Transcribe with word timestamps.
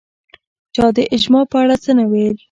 چا 0.75 0.85
د 0.95 0.97
اجماع 1.15 1.45
په 1.51 1.57
اړه 1.63 1.75
څه 1.83 1.91
نه 1.97 2.03
ویل 2.11 2.35